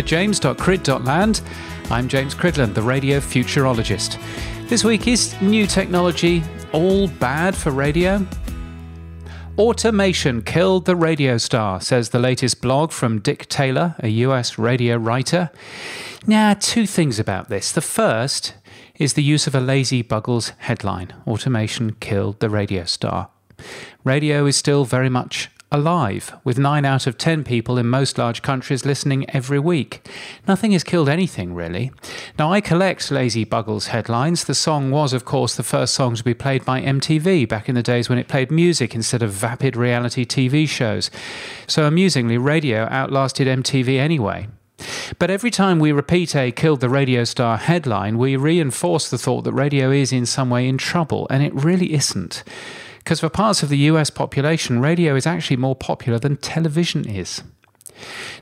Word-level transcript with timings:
at 0.00 0.06
james.crid.land. 0.06 1.42
I'm 1.90 2.08
James 2.08 2.34
Cridland, 2.34 2.72
the 2.72 2.80
radio 2.80 3.20
futurologist. 3.20 4.18
This 4.66 4.82
week 4.82 5.06
is 5.06 5.38
new 5.42 5.66
technology 5.66 6.42
all 6.72 7.06
bad 7.06 7.54
for 7.54 7.70
radio? 7.70 8.26
Automation 9.58 10.40
killed 10.40 10.86
the 10.86 10.96
radio 10.96 11.36
star, 11.36 11.82
says 11.82 12.08
the 12.08 12.18
latest 12.18 12.62
blog 12.62 12.92
from 12.92 13.20
Dick 13.20 13.46
Taylor, 13.48 13.94
a 13.98 14.08
US 14.08 14.56
radio 14.56 14.96
writer. 14.96 15.50
Now, 16.26 16.54
two 16.54 16.86
things 16.86 17.18
about 17.18 17.50
this. 17.50 17.70
The 17.70 17.82
first 17.82 18.54
is 18.94 19.12
the 19.12 19.22
use 19.22 19.46
of 19.46 19.54
a 19.54 19.60
lazy 19.60 20.02
Buggles 20.02 20.52
headline 20.60 21.12
Automation 21.26 21.92
killed 22.00 22.40
the 22.40 22.48
radio 22.48 22.84
star. 22.84 23.28
Radio 24.02 24.46
is 24.46 24.56
still 24.56 24.86
very 24.86 25.10
much 25.10 25.50
alive, 25.72 26.34
with 26.42 26.58
9 26.58 26.84
out 26.84 27.06
of 27.06 27.16
10 27.16 27.44
people 27.44 27.78
in 27.78 27.86
most 27.86 28.18
large 28.18 28.42
countries 28.42 28.84
listening 28.84 29.28
every 29.30 29.58
week. 29.58 30.06
Nothing 30.48 30.72
has 30.72 30.84
killed 30.84 31.08
anything, 31.08 31.54
really. 31.54 31.92
Now, 32.38 32.52
I 32.52 32.60
collect 32.60 33.10
Lazy 33.10 33.44
Buggles 33.44 33.88
headlines. 33.88 34.44
The 34.44 34.54
song 34.54 34.90
was, 34.90 35.12
of 35.12 35.24
course, 35.24 35.54
the 35.54 35.62
first 35.62 35.94
song 35.94 36.14
to 36.16 36.24
be 36.24 36.34
played 36.34 36.64
by 36.64 36.80
MTV 36.80 37.48
back 37.48 37.68
in 37.68 37.74
the 37.74 37.82
days 37.82 38.08
when 38.08 38.18
it 38.18 38.28
played 38.28 38.50
music 38.50 38.94
instead 38.94 39.22
of 39.22 39.30
vapid 39.30 39.76
reality 39.76 40.24
TV 40.24 40.68
shows. 40.68 41.10
So, 41.66 41.84
amusingly, 41.84 42.38
radio 42.38 42.88
outlasted 42.90 43.46
MTV 43.46 43.98
anyway. 43.98 44.48
But 45.18 45.30
every 45.30 45.50
time 45.50 45.78
we 45.78 45.92
repeat 45.92 46.34
a 46.34 46.52
killed 46.52 46.80
the 46.80 46.88
radio 46.88 47.24
star 47.24 47.58
headline, 47.58 48.18
we 48.18 48.36
reinforce 48.36 49.10
the 49.10 49.18
thought 49.18 49.42
that 49.42 49.52
radio 49.52 49.90
is 49.90 50.12
in 50.12 50.26
some 50.26 50.50
way 50.50 50.66
in 50.66 50.78
trouble, 50.78 51.26
and 51.30 51.42
it 51.42 51.54
really 51.54 51.92
isn't. 51.92 52.42
Because 53.00 53.20
for 53.20 53.28
parts 53.28 53.62
of 53.62 53.70
the 53.70 53.78
US 53.78 54.10
population, 54.10 54.80
radio 54.80 55.16
is 55.16 55.26
actually 55.26 55.56
more 55.56 55.74
popular 55.74 56.18
than 56.18 56.36
television 56.36 57.08
is. 57.08 57.42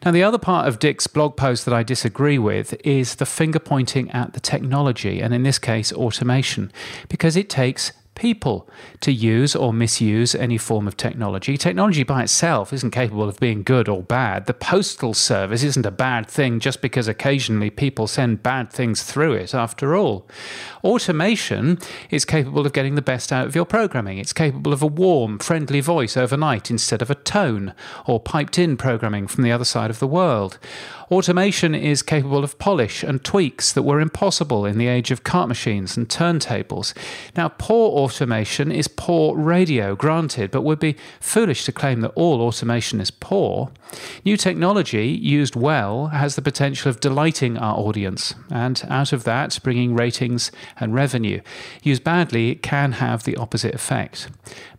Now, 0.04 0.12
the 0.12 0.22
other 0.22 0.38
part 0.38 0.68
of 0.68 0.78
Dick's 0.78 1.06
blog 1.06 1.36
post 1.36 1.64
that 1.64 1.74
I 1.74 1.82
disagree 1.82 2.38
with 2.38 2.74
is 2.84 3.16
the 3.16 3.26
finger 3.26 3.58
pointing 3.58 4.10
at 4.10 4.32
the 4.32 4.40
technology, 4.40 5.20
and 5.20 5.34
in 5.34 5.42
this 5.42 5.58
case, 5.58 5.92
automation, 5.92 6.70
because 7.08 7.36
it 7.36 7.48
takes 7.48 7.92
people 8.18 8.68
to 9.00 9.12
use 9.12 9.56
or 9.56 9.72
misuse 9.72 10.34
any 10.34 10.58
form 10.58 10.86
of 10.86 10.96
technology. 10.96 11.56
Technology 11.56 12.02
by 12.02 12.24
itself 12.24 12.72
isn't 12.72 12.90
capable 12.90 13.28
of 13.28 13.40
being 13.40 13.62
good 13.62 13.88
or 13.88 14.02
bad. 14.02 14.46
The 14.46 14.54
postal 14.54 15.14
service 15.14 15.62
isn't 15.62 15.86
a 15.86 15.90
bad 15.90 16.26
thing 16.26 16.60
just 16.60 16.82
because 16.82 17.08
occasionally 17.08 17.70
people 17.70 18.06
send 18.06 18.42
bad 18.42 18.70
things 18.70 19.04
through 19.04 19.34
it, 19.34 19.54
after 19.54 19.96
all. 19.96 20.28
Automation 20.84 21.78
is 22.10 22.24
capable 22.24 22.66
of 22.66 22.72
getting 22.72 22.96
the 22.96 23.02
best 23.02 23.32
out 23.32 23.46
of 23.46 23.54
your 23.54 23.64
programming. 23.64 24.18
It's 24.18 24.32
capable 24.32 24.72
of 24.72 24.82
a 24.82 24.86
warm, 24.86 25.38
friendly 25.38 25.80
voice 25.80 26.16
overnight 26.16 26.70
instead 26.70 27.00
of 27.00 27.10
a 27.10 27.14
tone 27.14 27.72
or 28.06 28.18
piped 28.18 28.58
in 28.58 28.76
programming 28.76 29.28
from 29.28 29.44
the 29.44 29.52
other 29.52 29.64
side 29.64 29.90
of 29.90 30.00
the 30.00 30.06
world. 30.06 30.58
Automation 31.10 31.74
is 31.74 32.02
capable 32.02 32.44
of 32.44 32.58
polish 32.58 33.02
and 33.02 33.24
tweaks 33.24 33.72
that 33.72 33.82
were 33.82 34.00
impossible 34.00 34.66
in 34.66 34.76
the 34.76 34.88
age 34.88 35.10
of 35.10 35.24
cart 35.24 35.48
machines 35.48 35.96
and 35.96 36.08
turntables. 36.08 36.92
Now, 37.34 37.48
poor 37.48 37.90
automation 38.08 38.72
is 38.72 38.88
poor 38.88 39.36
radio, 39.36 39.94
granted, 39.94 40.50
but 40.50 40.62
would 40.62 40.78
be 40.78 40.96
foolish 41.20 41.66
to 41.66 41.72
claim 41.72 42.00
that 42.00 42.12
all 42.14 42.40
automation 42.40 43.02
is 43.02 43.10
poor. 43.10 43.70
New 44.24 44.38
technology, 44.38 45.08
used 45.08 45.54
well, 45.54 46.06
has 46.06 46.34
the 46.34 46.40
potential 46.40 46.88
of 46.88 47.00
delighting 47.00 47.58
our 47.58 47.76
audience, 47.76 48.34
and 48.50 48.82
out 48.88 49.12
of 49.12 49.24
that, 49.24 49.58
bringing 49.62 49.94
ratings 49.94 50.50
and 50.80 50.94
revenue. 50.94 51.42
Used 51.82 52.02
badly, 52.02 52.50
it 52.50 52.62
can 52.62 52.92
have 52.92 53.24
the 53.24 53.36
opposite 53.36 53.74
effect. 53.74 54.28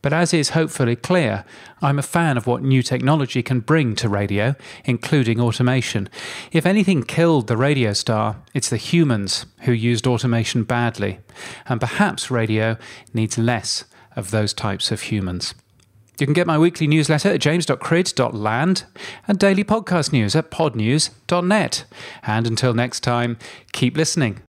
But 0.01 0.11
as 0.11 0.33
is 0.33 0.51
hopefully 0.51 0.95
clear, 0.95 1.45
I'm 1.83 1.99
a 1.99 2.03
fan 2.03 2.35
of 2.35 2.47
what 2.47 2.63
new 2.63 2.81
technology 2.81 3.43
can 3.43 3.59
bring 3.59 3.95
to 3.97 4.09
radio, 4.09 4.55
including 4.85 5.39
automation. 5.39 6.09
If 6.51 6.65
anything 6.65 7.03
killed 7.03 7.45
the 7.45 7.57
radio 7.57 7.93
star, 7.93 8.37
it's 8.55 8.69
the 8.69 8.77
humans 8.77 9.45
who 9.61 9.71
used 9.71 10.07
automation 10.07 10.63
badly. 10.63 11.19
And 11.67 11.79
perhaps 11.79 12.31
radio 12.31 12.77
needs 13.13 13.37
less 13.37 13.85
of 14.15 14.31
those 14.31 14.53
types 14.53 14.91
of 14.91 15.01
humans. 15.03 15.53
You 16.19 16.25
can 16.25 16.33
get 16.33 16.47
my 16.47 16.57
weekly 16.57 16.85
newsletter 16.85 17.29
at 17.29 17.39
james.crid.land 17.39 18.83
and 19.27 19.39
daily 19.39 19.63
podcast 19.63 20.11
news 20.11 20.35
at 20.35 20.51
podnews.net. 20.51 21.85
And 22.23 22.47
until 22.47 22.73
next 22.73 22.99
time, 23.01 23.37
keep 23.71 23.95
listening. 23.95 24.41